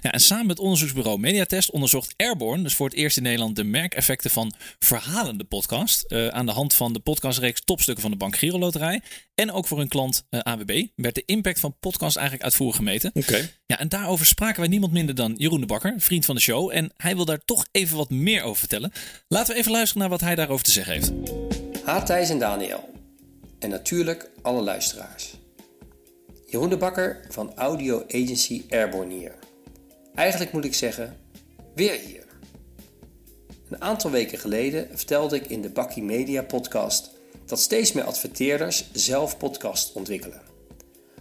[0.00, 3.64] ja, en samen met onderzoeksbureau Mediatest onderzocht Airborne, dus voor het eerst in Nederland, de
[3.64, 6.12] merkeffecten van verhalende podcast.
[6.12, 9.00] aan de hand van de podcastreeks Topstukken van de Bank Giro Loterij.
[9.34, 13.10] En ook voor hun klant AWB werd de impact van podcast eigenlijk uitvoerig gemeten.
[13.14, 13.50] Oké.
[13.66, 16.70] Ja, en daarover spraken wij niemand minder dan Jeroen de Bakker, vriend van de show.
[16.72, 18.92] En hij wil daar toch even wat meer over vertellen.
[19.28, 21.12] Laten we even luisteren naar wat hij daarover te zeggen heeft.
[21.84, 22.90] Ha Thijs en Daniel.
[23.58, 25.34] En natuurlijk alle luisteraars.
[26.46, 29.34] Jeroen de Bakker van audio agency Airborne hier.
[30.14, 31.16] Eigenlijk moet ik zeggen,
[31.74, 32.26] weer hier.
[33.68, 37.10] Een aantal weken geleden vertelde ik in de Bakkie Media podcast
[37.46, 40.47] dat steeds meer adverteerders zelf podcast ontwikkelen.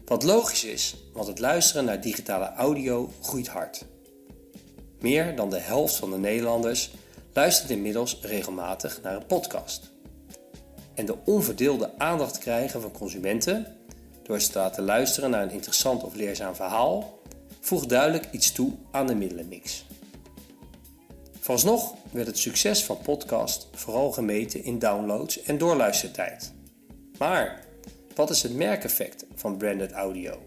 [0.07, 3.85] Wat logisch is, want het luisteren naar digitale audio groeit hard.
[4.99, 6.91] Meer dan de helft van de Nederlanders
[7.33, 9.91] luistert inmiddels regelmatig naar een podcast.
[10.93, 13.77] En de onverdeelde aandacht krijgen van consumenten
[14.23, 17.19] door ze te laten luisteren naar een interessant of leerzaam verhaal
[17.59, 19.85] voegt duidelijk iets toe aan de middelenmix.
[21.39, 26.53] Vooralsnog werd het succes van podcast vooral gemeten in downloads en doorluistertijd.
[27.17, 27.66] Maar
[28.17, 30.45] wat is het merkeffect van branded audio?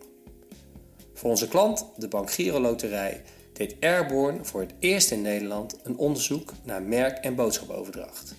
[1.14, 5.96] Voor onze klant, de Bank Giro Loterij, deed Airborne voor het eerst in Nederland een
[5.96, 8.35] onderzoek naar merk- en boodschapoverdracht.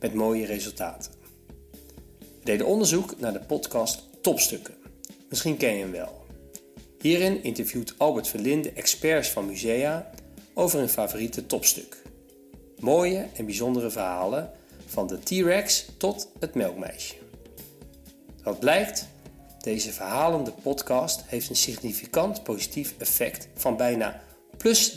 [0.00, 1.12] Met mooie resultaten.
[2.18, 4.74] We deden onderzoek naar de podcast Topstukken.
[5.28, 6.26] Misschien ken je hem wel.
[7.00, 10.10] Hierin interviewt Albert Verlinde experts van musea
[10.54, 12.02] over hun favoriete topstuk.
[12.78, 14.50] Mooie en bijzondere verhalen
[14.86, 17.23] van de T-Rex tot het melkmeisje.
[18.44, 19.08] Wat blijkt?
[19.60, 24.20] Deze verhalende podcast heeft een significant positief effect van bijna
[24.56, 24.96] plus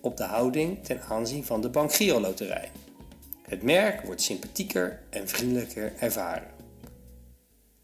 [0.00, 2.70] op de houding ten aanzien van de Bank Giro Loterij.
[3.42, 6.46] Het merk wordt sympathieker en vriendelijker ervaren.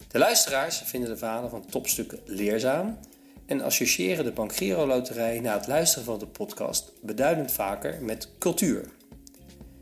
[0.09, 2.99] De luisteraars vinden de verhalen van topstukken leerzaam
[3.47, 8.29] en associëren de Bank Giro Loterij na het luisteren van de podcast beduidend vaker met
[8.39, 8.89] cultuur.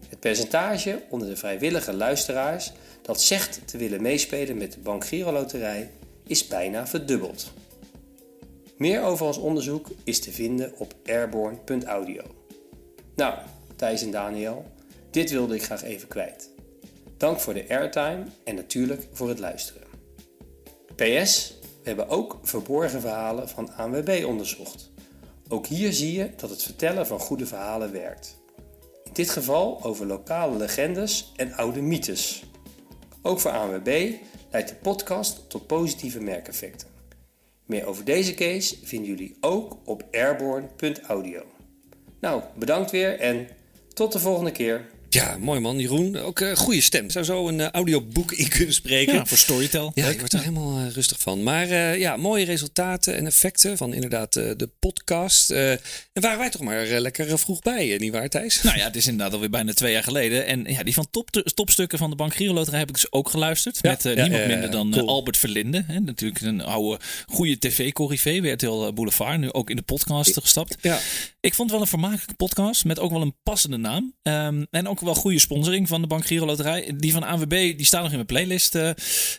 [0.09, 2.73] Het percentage onder de vrijwillige luisteraars
[3.03, 5.91] dat zegt te willen meespelen met de Bank Giro Loterij
[6.27, 7.53] is bijna verdubbeld.
[8.77, 12.23] Meer over ons onderzoek is te vinden op airborne.audio.
[13.17, 13.35] Nou,
[13.77, 14.65] Thijs en Daniel,
[15.11, 16.51] dit wilde ik graag even kwijt.
[17.17, 19.83] Dank voor de airtime en natuurlijk voor het luisteren.
[20.95, 24.91] PS, we hebben ook verborgen verhalen van ANWB onderzocht.
[25.49, 28.41] Ook hier zie je dat het vertellen van goede verhalen werkt.
[29.05, 32.43] In dit geval over lokale legendes en oude mythes.
[33.23, 34.13] Ook voor ANWB
[34.51, 36.89] leidt de podcast tot positieve merkeffecten.
[37.67, 41.43] Meer over deze case vinden jullie ook op airborne.audio.
[42.21, 43.49] Nou, bedankt weer en
[43.93, 44.87] tot de volgende keer.
[45.15, 46.17] Ja, mooi man, Jeroen.
[46.17, 47.11] Ook een uh, goede stem.
[47.11, 49.15] Zou zo een uh, audioboek in kunnen spreken.
[49.15, 49.93] Ja, voor Storytel.
[49.95, 51.43] Ja, je wordt er helemaal uh, rustig van.
[51.43, 55.51] Maar ja, mooie resultaten en effecten van inderdaad de podcast.
[55.51, 55.81] en
[56.13, 58.63] waren wij toch maar lekker vroeg bij, nietwaar Thijs?
[58.63, 60.47] Nou ja, het is inderdaad alweer bijna twee jaar geleden.
[60.47, 63.31] En ja, die van top, topstukken van de Bank Giro Loterij heb ik dus ook
[63.31, 63.79] geluisterd.
[63.81, 65.09] Ja, met niemand minder dan cool.
[65.09, 65.85] Albert Verlinde.
[65.87, 68.51] Hè, natuurlijk een oude, goede tv-corrivee.
[68.51, 69.39] RTL Boulevard.
[69.39, 70.77] Nu ook in de podcast gestapt.
[70.81, 70.99] Ja.
[71.41, 72.85] Ik vond het wel een vermakelijke podcast.
[72.85, 74.15] Met ook wel een passende naam.
[74.23, 76.93] Um, en ook wel goede sponsoring van de Bank Giro Loterij.
[76.97, 78.91] Die van ANWB die staan nog in mijn playlist uh,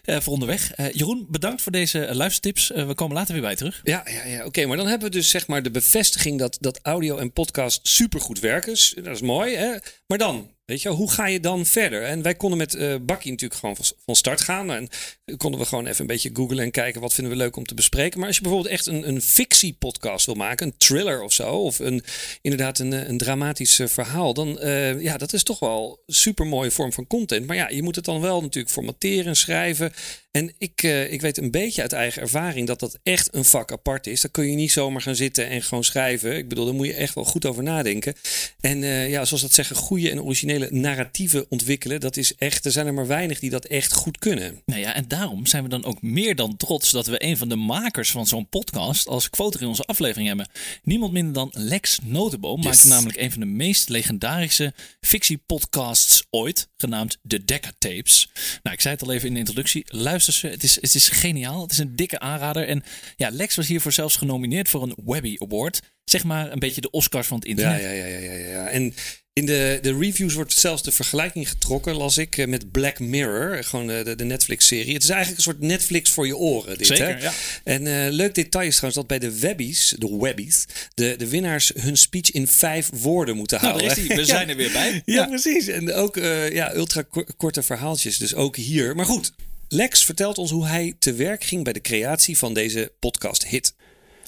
[0.06, 0.80] uh, voor onderweg.
[0.80, 2.68] Uh, Jeroen, bedankt voor deze luistertips.
[2.68, 3.82] we komen later weer bij terug.
[3.84, 4.46] Ja, ja, ja.
[4.46, 4.66] oké.
[4.66, 8.40] maar dan hebben we dus zeg maar de bevestiging dat, dat audio en podcast supergoed
[8.40, 8.76] werken.
[9.04, 9.78] Dat is mooi, hè?
[10.08, 12.04] Maar dan, Weet je, hoe ga je dan verder?
[12.04, 14.72] En wij konden met uh, Bakkie natuurlijk gewoon van, start gaan.
[14.72, 14.90] En
[15.38, 17.74] konden we gewoon even een beetje googlen en kijken wat vinden we leuk om te
[17.74, 18.18] bespreken.
[18.20, 21.80] Maar als je bijvoorbeeld echt een, een fictie-podcast wil maken, een thriller of zo, of
[21.80, 22.04] een,
[22.42, 26.72] inderdaad een, een dramatisch uh, verhaal, dan uh, ja, dat is toch wel super mooie
[26.72, 27.48] vorm van content.
[27.48, 29.94] Maar ja, je moet het dan wel natuurlijk formateren, schrijven.
[30.38, 33.72] En ik, uh, ik weet een beetje uit eigen ervaring dat dat echt een vak
[33.72, 34.22] apart is.
[34.22, 36.38] Daar kun je niet zomaar gaan zitten en gewoon schrijven.
[36.38, 38.16] Ik bedoel, daar moet je echt wel goed over nadenken.
[38.60, 42.00] En uh, ja, zoals dat zeggen, goede en originele narratieven ontwikkelen.
[42.00, 44.62] Dat is echt, er zijn er maar weinig die dat echt goed kunnen.
[44.66, 47.50] Nou ja, en daarom zijn we dan ook meer dan trots dat we een van
[47.50, 50.48] de makers van zo'n podcast als quote in onze aflevering hebben.
[50.84, 52.66] Niemand minder dan Lex Notenboom yes.
[52.66, 58.30] maakte namelijk een van de meest legendarische fictiepodcasts ooit, genaamd The Decca Tapes.
[58.64, 59.86] Nou, ik zei het al even in de introductie.
[59.88, 61.62] Luister het is, het is geniaal.
[61.62, 62.68] Het is een dikke aanrader.
[62.68, 62.84] En
[63.16, 65.82] ja, Lex was hiervoor zelfs genomineerd voor een Webby Award.
[66.04, 67.82] Zeg maar een beetje de Oscars van het internet.
[67.82, 68.48] Ja, ja, ja, ja, ja.
[68.48, 68.68] ja.
[68.68, 68.94] En
[69.34, 73.88] in de, de reviews wordt zelfs de vergelijking getrokken, las ik, met Black Mirror, gewoon
[73.88, 74.94] de, de Netflix-serie.
[74.94, 76.78] Het is eigenlijk een soort Netflix voor je oren.
[76.78, 77.24] Dit, Zeker, hè?
[77.24, 77.34] ja.
[77.64, 81.72] En uh, leuk detail is trouwens dat bij de Webbies, de Webbies, de, de winnaars
[81.80, 84.08] hun speech in vijf woorden moeten Nou, houden.
[84.16, 85.02] We zijn er weer bij.
[85.06, 85.26] Ja, ja.
[85.26, 85.68] precies.
[85.68, 87.06] En ook uh, ja, ultra
[87.38, 88.96] korte verhaaltjes, dus ook hier.
[88.96, 89.34] Maar goed,
[89.74, 93.74] Lex vertelt ons hoe hij te werk ging bij de creatie van deze podcast-hit.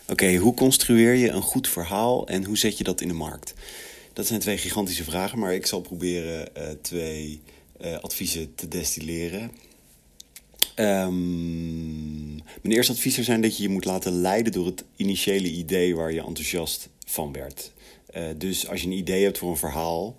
[0.09, 3.53] Oké, hoe construeer je een goed verhaal en hoe zet je dat in de markt?
[4.13, 7.41] Dat zijn twee gigantische vragen, maar ik zal proberen uh, twee
[7.81, 9.51] uh, adviezen te destilleren.
[10.75, 15.47] Um, mijn eerste advies zou zijn dat je je moet laten leiden door het initiële
[15.47, 17.71] idee waar je enthousiast van werd.
[18.15, 20.15] Uh, dus als je een idee hebt voor een verhaal,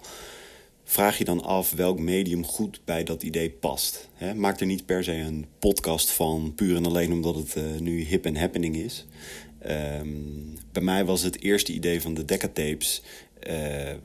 [0.89, 4.09] vraag je dan af welk medium goed bij dat idee past.
[4.35, 8.05] Maak er niet per se een podcast van, puur en alleen omdat het uh, nu
[8.05, 9.07] hip en happening is.
[9.67, 13.03] Um, bij mij was het eerste idee van de Decatapes
[13.49, 13.97] uh, uh,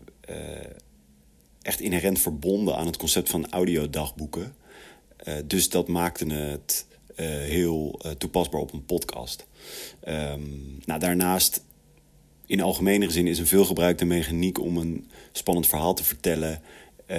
[1.61, 4.55] echt inherent verbonden aan het concept van audiodagboeken.
[5.45, 9.47] Dus dat maakte het heel toepasbaar op een podcast.
[10.07, 11.63] Um, nou, daarnaast,
[12.51, 16.61] in algemene zin, is een veelgebruikte mechaniek om een spannend verhaal te vertellen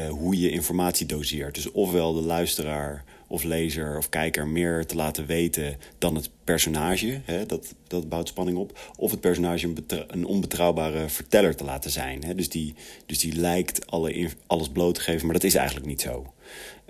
[0.09, 1.55] hoe je informatie doseert.
[1.55, 7.21] Dus ofwel de luisteraar of lezer of kijker meer te laten weten dan het personage.
[7.25, 8.93] Hè, dat, dat bouwt spanning op.
[8.97, 12.25] Of het personage een, een onbetrouwbare verteller te laten zijn.
[12.25, 12.75] Hè, dus, die,
[13.07, 16.33] dus die lijkt alle, alles bloot te geven, maar dat is eigenlijk niet zo.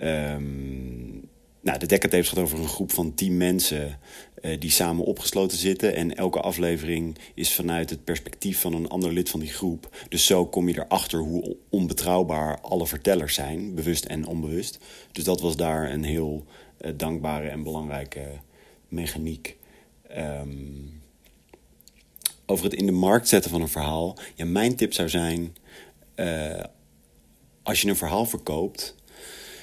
[0.03, 1.31] Um,
[1.63, 3.99] nou, de Decatapes gaat over een groep van tien mensen
[4.43, 5.95] uh, die samen opgesloten zitten.
[5.95, 9.97] En elke aflevering is vanuit het perspectief van een ander lid van die groep.
[10.09, 14.79] Dus zo kom je erachter hoe onbetrouwbaar alle vertellers zijn, bewust en onbewust.
[15.13, 16.45] Dus dat was daar een heel
[16.81, 18.27] uh, dankbare en belangrijke
[18.89, 19.57] mechaniek.
[20.17, 21.03] Um,
[22.47, 24.19] over het in de markt zetten van een verhaal.
[24.35, 25.57] Ja, mijn tip zou zijn:
[26.17, 26.65] uh,
[27.63, 28.95] als je een verhaal verkoopt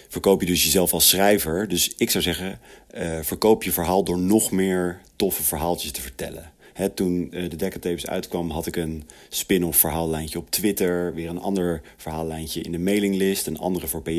[0.10, 1.68] verkoop je dus jezelf als schrijver.
[1.68, 2.60] Dus ik zou zeggen,
[2.98, 6.52] uh, verkoop je verhaal door nog meer toffe verhaaltjes te vertellen.
[6.94, 11.14] Toen uh, de Decatapes uitkwam, had ik een spin-off verhaallijntje op Twitter.
[11.14, 13.48] Weer een ander verhaallijntje in de mailinglist.
[13.48, 14.10] Een andere voor PR.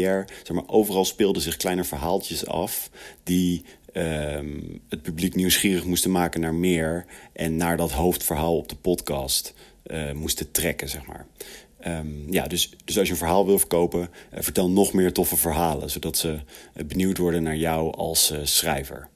[0.43, 2.91] Zeg maar, overal speelden zich kleine verhaaltjes af
[3.23, 7.05] die um, het publiek nieuwsgierig moesten maken naar meer.
[7.33, 9.55] En naar dat hoofdverhaal op de podcast
[9.87, 11.27] uh, moesten trekken, zeg maar.
[11.87, 15.37] Um, ja, dus, dus als je een verhaal wil verkopen, uh, vertel nog meer toffe
[15.37, 19.09] verhalen, zodat ze uh, benieuwd worden naar jou als uh, schrijver.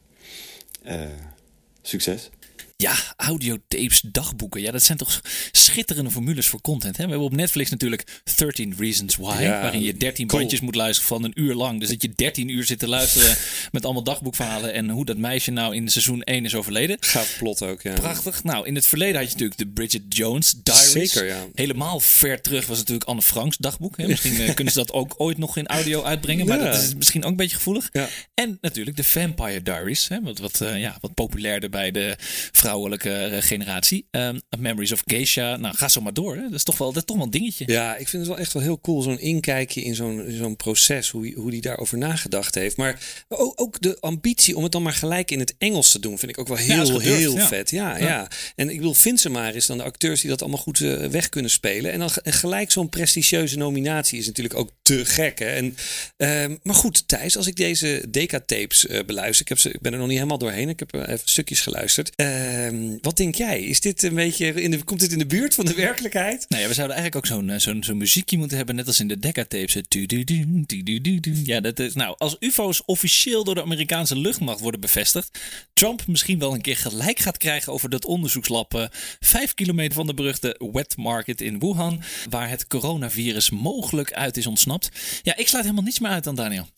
[1.82, 2.30] succes!
[2.76, 4.60] Ja, audiotapes, dagboeken.
[4.60, 5.20] Ja, dat zijn toch
[5.52, 6.96] schitterende formules voor content.
[6.96, 7.04] Hè?
[7.04, 9.42] We hebben op Netflix natuurlijk 13 Reasons Why.
[9.42, 10.40] Ja, waarin je 13 cool.
[10.40, 11.80] bandjes moet luisteren van een uur lang.
[11.80, 13.36] Dus dat je 13 uur zit te luisteren
[13.72, 14.72] met allemaal dagboekverhalen.
[14.72, 16.96] En hoe dat meisje nou in seizoen 1 is overleden.
[17.00, 17.92] Gaaf plot ook, ja.
[17.92, 18.44] Prachtig.
[18.44, 21.12] Nou, in het verleden had je natuurlijk de Bridget Jones Diaries.
[21.12, 21.46] Zeker, ja.
[21.54, 23.96] Helemaal ver terug was natuurlijk Anne Franks dagboek.
[23.96, 24.06] Hè?
[24.06, 26.46] Misschien uh, kunnen ze dat ook ooit nog in audio uitbrengen.
[26.46, 26.64] Maar ja.
[26.64, 27.88] dat is misschien ook een beetje gevoelig.
[27.92, 28.08] Ja.
[28.34, 30.08] En natuurlijk de Vampire Diaries.
[30.08, 30.20] Hè?
[30.20, 32.16] Wat, wat, uh, ja, wat populairder bij de
[32.64, 34.06] vrouwelijke generatie.
[34.10, 35.56] Um, Memories of Geisha.
[35.56, 36.34] Nou, ga zo maar door.
[36.36, 36.42] Hè.
[36.42, 37.64] Dat is toch wel, dat is toch wel een dingetje.
[37.66, 39.02] Ja, ik vind het wel echt wel heel cool.
[39.02, 41.10] Zo'n inkijkje in zo'n zo'n proces.
[41.10, 42.76] Hoe, hoe die daarover nagedacht heeft.
[42.76, 46.18] Maar ook, ook, de ambitie om het dan maar gelijk in het Engels te doen.
[46.18, 47.70] Vind ik ook wel heel, heel vet.
[47.70, 50.78] Ja, ja, En ik bedoel, Vincent maar is dan de acteurs die dat allemaal goed
[50.78, 51.92] weg kunnen spelen.
[51.92, 55.38] En dan gelijk zo'n prestigieuze nominatie is natuurlijk ook te gek.
[55.38, 55.46] Hè?
[55.46, 55.76] En,
[56.16, 59.92] uh, maar goed, Thijs, als ik deze Deca-tapes uh, beluister, ik, heb ze, ik ben
[59.92, 62.12] er nog niet helemaal doorheen, ik heb even stukjes geluisterd.
[62.54, 63.62] Uh, wat denk jij?
[63.62, 66.46] Is dit een beetje in de, komt dit in de buurt van de werkelijkheid?
[66.48, 69.00] Nou ja, we zouden eigenlijk ook zo'n eh, zo'n zo'n muziekje moeten hebben, net als
[69.00, 69.76] in de Deca-tapes.
[71.44, 75.38] Ja, dat is, nou, als UFO's officieel door de Amerikaanse luchtmacht worden bevestigd,
[75.72, 78.84] Trump misschien wel een keer gelijk gaat krijgen over dat onderzoekslab uh,
[79.20, 84.46] vijf kilometer van de beruchte wet market in Wuhan, waar het coronavirus mogelijk uit is
[84.46, 84.88] ontsnapt.
[85.22, 86.68] Ja, ik sluit helemaal niets meer uit dan Daniel.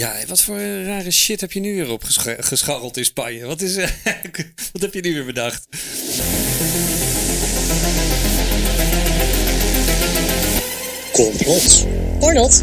[0.00, 2.02] Ja, wat voor rare shit heb je nu weer op
[2.38, 3.46] gescharreld in Spanje?
[3.46, 3.74] Wat, is,
[4.72, 5.66] wat heb je nu weer bedacht?
[11.12, 11.86] Complot
[12.20, 12.62] or not?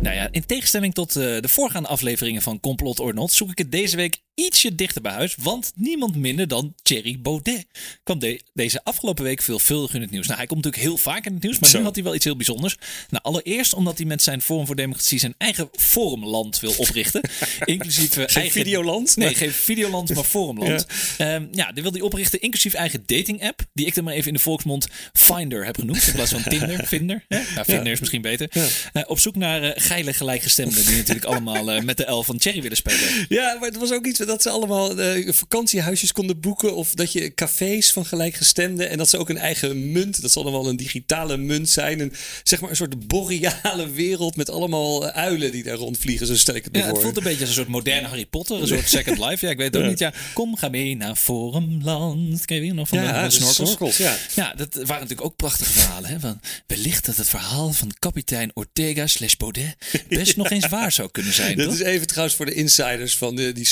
[0.00, 3.58] Nou ja, in tegenstelling tot uh, de voorgaande afleveringen van Complot or Not, zoek ik
[3.58, 5.34] het deze week ietsje dichter bij huis.
[5.38, 7.66] Want niemand minder dan Thierry Baudet
[8.02, 8.18] kwam
[8.54, 10.26] deze afgelopen week veelvuldig in het nieuws.
[10.26, 12.24] Nou, hij komt natuurlijk heel vaak in het nieuws, maar nu had hij wel iets
[12.24, 12.76] heel bijzonders.
[13.08, 17.20] Nou, allereerst omdat hij met zijn Forum voor Democratie zijn eigen forumland wil oprichten.
[17.64, 18.52] inclusief uh, geen eigen...
[18.52, 19.16] videoland?
[19.16, 20.86] Nee, geen videoland, maar forumland.
[21.18, 21.34] Ja.
[21.34, 23.64] Um, ja, die wil hij oprichten, inclusief eigen dating app.
[23.72, 26.06] Die ik dan maar even in de volksmond Finder heb genoemd.
[26.06, 27.24] In plaats van Tinder, Vinder.
[27.28, 27.36] Hè?
[27.54, 27.92] Nou, Vinder ja.
[27.92, 28.48] is misschien beter.
[28.50, 28.66] Ja.
[28.92, 32.62] Uh, op zoek naar uh, geile gelijkgestemden die natuurlijk allemaal met de L van Thierry
[32.62, 33.26] willen spelen.
[33.28, 36.74] Ja, maar het was ook iets dat ze allemaal uh, vakantiehuisjes konden boeken.
[36.74, 38.90] Of dat je cafés van gelijkgestemden.
[38.90, 40.22] En dat ze ook een eigen munt.
[40.22, 42.00] Dat zal dan wel een digitale munt zijn.
[42.00, 46.26] En zeg maar een soort boreale wereld met allemaal eh, uilen die daar rondvliegen.
[46.26, 46.94] Zo stel ik het me ja, voor.
[46.94, 48.60] Het voelt een beetje als een soort moderne Harry Potter.
[48.60, 49.44] Een soort Second Life.
[49.46, 49.98] Ja, ik weet ook niet.
[49.98, 52.44] Ja, kom, ga mee naar Forumland.
[52.44, 53.56] Ken je weer nog van ja, de, snorkels?
[53.56, 53.96] snorkels?
[53.96, 54.16] ja.
[54.34, 56.10] ja, dat waren natuurlijk ook prachtige verhalen.
[56.10, 56.20] Hè?
[56.20, 59.76] Van, wellicht dat het verhaal van kapitein Ortega slash Baudet
[60.08, 61.56] best nog eens waar zou kunnen zijn.
[61.62, 61.74] Dat toch?
[61.74, 63.66] is even trouwens voor de insiders van de, die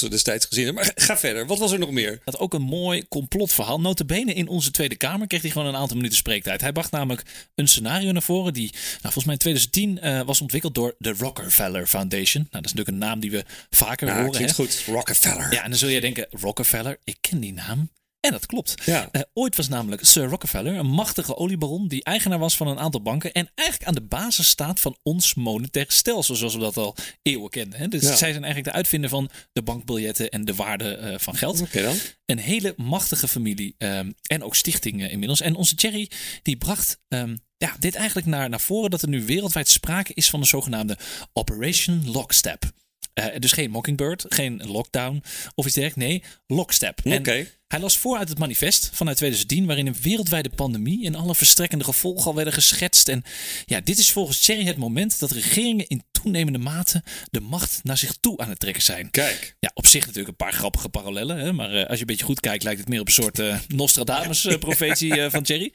[0.00, 1.46] destijds gezien Maar ga verder.
[1.46, 2.20] Wat was er nog meer?
[2.24, 3.80] Dat ook een mooi complotverhaal.
[3.80, 6.60] Notabene in onze Tweede Kamer kreeg hij gewoon een aantal minuten spreektijd.
[6.60, 7.22] Hij bracht namelijk
[7.54, 11.14] een scenario naar voren die nou, volgens mij in 2010 uh, was ontwikkeld door de
[11.18, 12.42] Rockefeller Foundation.
[12.50, 14.30] Nou, dat is natuurlijk een naam die we vaker ja, horen.
[14.30, 14.82] Klinkt goed.
[14.86, 15.52] Rockefeller.
[15.52, 17.90] Ja, en dan zul je denken, Rockefeller, ik ken die naam.
[18.22, 18.74] En dat klopt.
[18.84, 19.08] Ja.
[19.12, 23.02] Uh, ooit was namelijk Sir Rockefeller een machtige oliebaron die eigenaar was van een aantal
[23.02, 26.96] banken en eigenlijk aan de basis staat van ons monetair stelsel, zoals we dat al
[27.22, 27.78] eeuwen kennen.
[27.78, 27.88] Hè?
[27.88, 28.08] Dus ja.
[28.08, 31.60] zij zijn eigenlijk de uitvinder van de bankbiljetten en de waarde uh, van geld.
[31.60, 31.96] Oké dan.
[32.26, 35.40] Een hele machtige familie um, en ook stichtingen inmiddels.
[35.40, 36.10] En onze Jerry
[36.42, 40.30] die bracht um, ja, dit eigenlijk naar, naar voren dat er nu wereldwijd sprake is
[40.30, 40.98] van een zogenaamde
[41.32, 42.70] Operation Lockstep.
[43.14, 45.22] Uh, dus geen Mockingbird, geen lockdown
[45.54, 46.10] of iets dergelijks.
[46.10, 47.00] Nee, Lockstep.
[47.04, 47.16] Oké.
[47.16, 47.50] Okay.
[47.72, 51.84] Hij las voor uit het manifest vanuit 2010, waarin een wereldwijde pandemie en alle verstrekkende
[51.84, 53.08] gevolgen al werden geschetst.
[53.08, 53.22] En
[53.66, 57.98] ja, dit is volgens Thierry het moment dat regeringen in toenemende mate de macht naar
[57.98, 59.10] zich toe aan het trekken zijn.
[59.10, 59.56] Kijk.
[59.60, 61.52] Ja, op zich natuurlijk een paar grappige parallellen, hè?
[61.52, 63.58] maar uh, als je een beetje goed kijkt, lijkt het meer op een soort uh,
[63.68, 65.72] Nostradamus-profetie uh, van Thierry.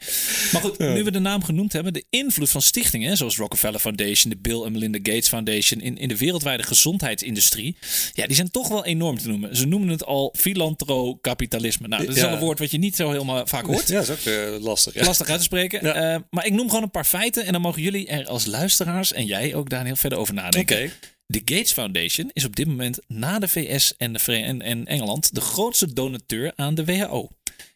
[0.51, 4.29] Maar goed, nu we de naam genoemd hebben, de invloed van stichtingen zoals Rockefeller Foundation,
[4.29, 7.77] de Bill en Melinda Gates Foundation in, in de wereldwijde gezondheidsindustrie,
[8.13, 9.55] ja, die zijn toch wel enorm te noemen.
[9.55, 11.87] Ze noemen het al filantro-kapitalisme.
[11.88, 12.28] Nou, dat is Ja.
[12.28, 13.88] al een woord wat je niet zo helemaal vaak hoort.
[13.88, 15.06] Ja, dat is ook eh, lastig.
[15.06, 15.86] Lastig uit te spreken.
[15.86, 15.93] Ja.
[16.13, 17.45] Eh, maar ik noem gewoon een paar feiten.
[17.45, 20.78] En dan mogen jullie er als luisteraars en jij ook, Daniel, verder over nadenken.
[20.84, 20.91] Oké.
[21.26, 25.36] De Gates Foundation is op dit moment na de VS en, de en, en Engeland
[25.36, 27.30] de grootste donateur aan de WHO.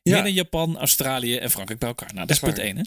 [0.04, 0.14] Ja.
[0.14, 2.14] Binnen Japan, Australië en Frankrijk bij elkaar.
[2.14, 2.78] Nou, dat is punt 1.
[2.78, 2.84] Hè.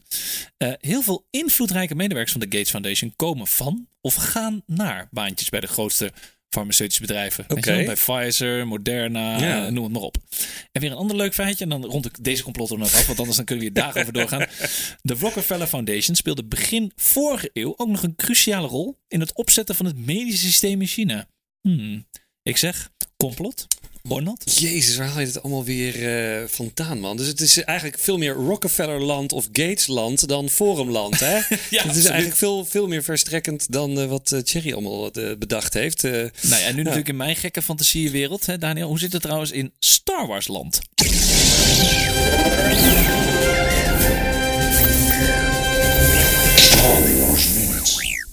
[0.57, 5.49] Eh, heel veel invloedrijke medewerkers van de Gates Foundation komen van of gaan naar baantjes
[5.49, 6.13] bij de grootste
[6.55, 7.45] farmaceutische bedrijven.
[7.49, 9.67] Wel, Bij Pfizer, Moderna, Ja.
[9.67, 10.17] eh, noem het maar op.
[10.73, 13.07] En weer een ander leuk feitje, en dan rond ik deze complot er nog af,
[13.07, 14.47] want anders dan kunnen we hier dagen over doorgaan.
[15.03, 19.75] De Rockefeller Foundation speelde begin vorige eeuw ook nog een cruciale rol in het opzetten
[19.75, 21.29] van het medische systeem in China.
[21.61, 22.07] Hmm.
[22.43, 23.67] Ik zeg, complot?
[24.55, 27.17] Jezus, waar haal je het allemaal weer eh vandaan, man?
[27.17, 31.35] Dus het is eigenlijk veel meer Rockefellerland of Gatesland dan Forumland, hè?
[31.37, 32.07] het is absoluut.
[32.07, 36.03] eigenlijk veel, veel meer verstrekkend dan eh, wat eh, Thierry allemaal bedacht heeft.
[36.03, 38.89] Nou ja, en nu natuurlijk in mijn gekke fantasiewereld, hè, Daniel.
[38.89, 40.81] Hoe zit het trouwens in Star Wars land?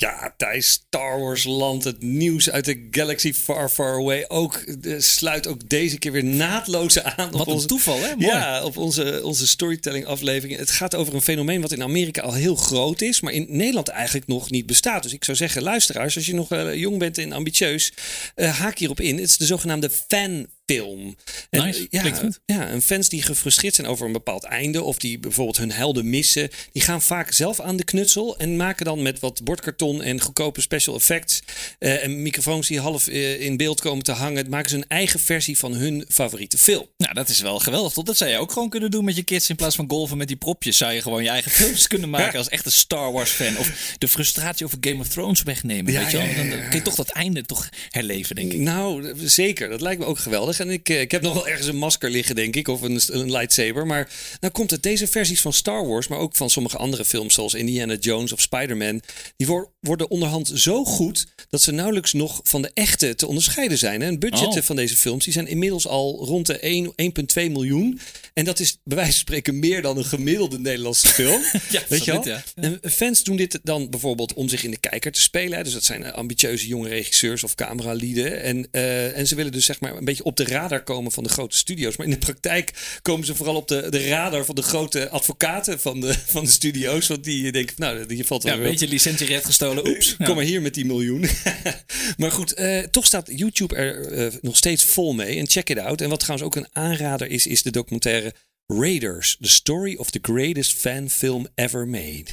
[0.02, 4.26] Ja, Thijs, Star Wars land, het nieuws uit de galaxy far, far away.
[4.28, 7.68] Ook, eh, sluit ook deze keer weer naadloos aan Wat op een onze...
[7.68, 8.16] toeval, hè?
[8.16, 8.26] Mooi.
[8.26, 10.60] Ja, op onze, onze storytelling aflevering.
[10.60, 13.88] Het gaat over een fenomeen wat in Amerika al heel groot is, maar in Nederland
[13.88, 15.04] eigenlijk nog niet bestaat.
[15.04, 17.94] Dus ik zou zeggen, luisteraars, als je nog eh, jong bent en ambitieus,
[18.36, 19.16] eh, haak hierop in.
[19.16, 21.16] Het is de zogenaamde fan film.
[21.50, 22.40] Nice, ja, klinkt goed.
[22.46, 26.10] ja, en fans die gefrustreerd zijn over een bepaald einde of die bijvoorbeeld hun helden
[26.10, 30.22] missen, die gaan vaak zelf aan de knutsel en maken dan met wat bordkarton en
[30.22, 31.42] goedkope special effects
[31.80, 35.20] eh, en microfoons die half eh, in beeld komen te hangen, maken ze een eigen
[35.20, 36.86] versie van hun favoriete film.
[36.98, 37.94] Nou, dat is wel geweldig.
[37.94, 38.06] Toch?
[38.06, 39.50] Dat zou je ook gewoon kunnen doen met je kids.
[39.50, 42.38] In plaats van golven met die propjes, zou je gewoon je eigen films kunnen maken
[42.38, 43.58] als echte Star Wars fan.
[43.58, 45.94] Of de frustratie over Game of Thrones wegnemen.
[45.94, 46.28] Ja, weet je wel?
[46.36, 48.60] Dan kun je toch dat einde toch herleven, denk ik.
[48.60, 49.70] Nou, zeker.
[49.70, 50.60] Dat lijkt me ook geweldig.
[50.62, 52.68] En ik, eh, ik heb nog wel ergens een masker liggen, denk ik.
[52.68, 53.88] Of een, een lightsaber.
[53.88, 57.34] Maar nou komt het, deze versies van Star Wars, maar ook van sommige andere films,
[57.34, 59.02] zoals Indiana Jones of Spider-Man,
[59.38, 63.78] die wor- worden onderhand zo goed dat ze nauwelijks nog van de echte te onderscheiden
[63.78, 64.02] zijn.
[64.02, 64.66] En budgetten Oh.
[64.66, 68.00] van deze films die zijn inmiddels al rond de 1, 1,2 miljoen.
[68.34, 71.42] En dat is bij wijze van spreken meer dan een gemiddelde Nederlandse film.
[71.70, 72.28] Ja, Weet je wel?
[72.28, 72.44] ja.
[72.56, 75.64] En fans doen dit dan bijvoorbeeld om zich in de kijker te spelen.
[75.64, 78.42] Dus dat zijn eh, ambitieuze jonge regisseurs of cameralieden.
[78.42, 81.24] En, eh, en ze willen dus zeg maar een beetje op de radar komen van
[81.24, 81.96] de grote studio's.
[81.98, 85.80] Maar in de praktijk komen ze vooral op de, de radar van de grote advocaten
[85.80, 87.08] van de, van de studio's.
[87.08, 89.88] Want die denken, nou, je valt Ja, wel een beetje licentierecht gestolen.
[89.88, 90.16] Oeps.
[90.18, 90.26] Ja.
[90.26, 91.26] Kom maar hier met die miljoen.
[92.18, 95.38] maar goed, eh, toch staat YouTube er eh, nog steeds vol mee.
[95.38, 96.02] En check it out.
[96.02, 98.34] En wat trouwens ook een aanrader is, is de documentaire
[98.68, 99.38] Raiders.
[99.40, 102.26] The Story of the Greatest Fan Film Ever Made.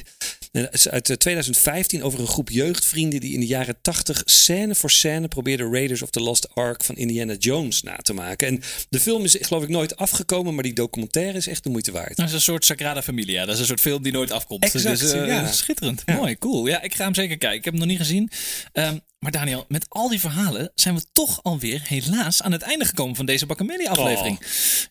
[0.51, 4.75] Dat is uit eh, 2015 over een groep jeugdvrienden die in de jaren 80 scène
[4.75, 8.47] voor scène probeerden Raiders of the Lost Ark van Indiana Jones na te maken.
[8.47, 11.91] En de film is geloof ik nooit afgekomen, maar die documentaire is echt de moeite
[11.91, 12.15] waard.
[12.15, 13.45] Dat is een soort Sagrada Familia.
[13.45, 14.63] Dat is een soort film die nooit afkomt.
[14.63, 15.51] Exact, Dus, eh, ja.
[15.51, 16.05] Schitterend.
[16.05, 16.67] Mooi, cool.
[16.67, 17.57] Ja, ik ga hem zeker kijken.
[17.57, 18.31] Ik heb hem nog niet gezien.
[18.71, 22.85] Ehm, maar Daniel, met al die verhalen zijn we toch alweer helaas aan het einde
[22.85, 24.39] gekomen van deze Bakkamelia aflevering.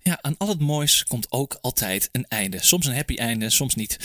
[0.03, 2.59] Ja, aan al het moois komt ook altijd een einde.
[2.61, 3.99] Soms een happy einde, soms niet.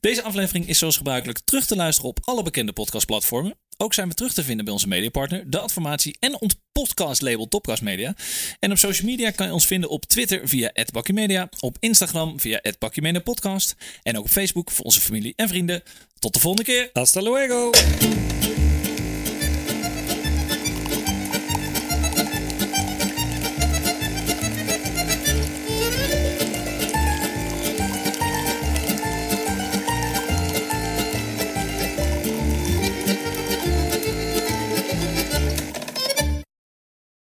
[0.00, 3.56] Deze aflevering is zoals gebruikelijk terug te luisteren op alle bekende podcastplatformen.
[3.76, 7.82] Ook zijn we terug te vinden bij onze mediapartner, De Adformatie en ons podcastlabel Topcast
[7.82, 8.14] Media.
[8.60, 12.60] En op social media kan je ons vinden op Twitter via @bakkimedia, op Instagram via
[12.78, 15.82] @bakkimediapodcast en ook op Facebook voor onze familie en vrienden.
[16.18, 16.90] Tot de volgende keer.
[16.92, 17.70] Hasta luego!